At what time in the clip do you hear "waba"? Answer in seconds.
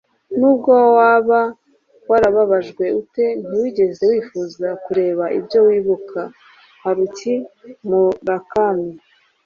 0.97-1.39